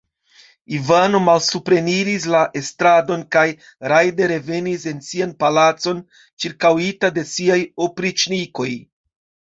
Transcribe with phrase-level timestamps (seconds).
[0.75, 3.45] Ivano malsupreniris la estradon kaj
[3.93, 6.01] rajde revenis en sian palacon,
[6.45, 8.71] ĉirkaŭita de siaj opriĉnikoj.